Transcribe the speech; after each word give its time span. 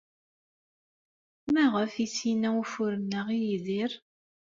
Maɣef 1.53 1.93
ay 1.95 2.05
as-yenna 2.07 2.49
ufur-nneɣ 2.61 3.27
i 3.37 3.39
Yidir? 3.45 3.91